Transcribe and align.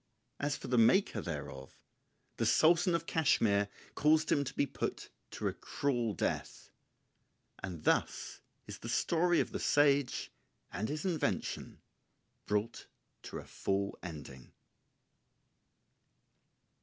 As 0.39 0.57
for 0.57 0.67
the 0.67 0.79
maker 0.79 1.21
thereof, 1.21 1.77
the 2.37 2.45
Sultan 2.47 2.95
of 2.95 3.05
Cashmire 3.05 3.69
caused 3.93 4.31
him 4.31 4.43
to 4.43 4.53
be 4.55 4.65
put 4.65 5.09
to 5.29 5.47
a 5.47 5.53
cruel 5.53 6.15
death: 6.15 6.71
and 7.61 7.83
thus 7.83 8.41
is 8.65 8.79
the 8.79 8.89
story 8.89 9.39
of 9.39 9.51
the 9.51 9.59
sage 9.59 10.31
and 10.73 10.89
his 10.89 11.05
invention 11.05 11.83
brought 12.47 12.87
to 13.21 13.37
a 13.37 13.45
full 13.45 13.95
ending. 14.01 14.53